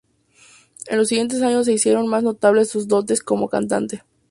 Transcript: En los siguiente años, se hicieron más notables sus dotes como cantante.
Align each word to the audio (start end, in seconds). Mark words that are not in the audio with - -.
En 0.87 0.97
los 0.97 1.09
siguiente 1.09 1.35
años, 1.45 1.67
se 1.67 1.73
hicieron 1.73 2.07
más 2.07 2.23
notables 2.23 2.71
sus 2.71 2.87
dotes 2.87 3.21
como 3.21 3.49
cantante. 3.49 4.01